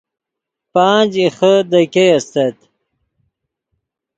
[0.73, 2.57] پانخ ایخے دے ګئے استت